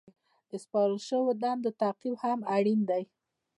[0.49, 3.03] د سپارل شوو دندو تعقیب هم اړین دی.